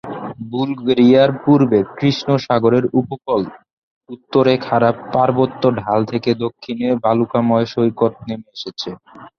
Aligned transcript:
বুলগেরিয়ার 0.51 1.31
পূর্বে 1.43 1.79
কৃষ্ণ 1.97 2.29
সাগরের 2.45 2.85
উপকূল 2.99 3.41
উত্তরে 4.09 4.53
খাড়া 4.65 4.89
পার্বত্য 5.13 5.61
ঢাল 5.79 6.01
থেকে 6.11 6.29
দক্ষিণে 6.43 6.87
বালুকাময় 7.03 7.67
সৈকতে 7.73 8.21
নেমে 8.27 8.49
এসেছে। 8.55 8.89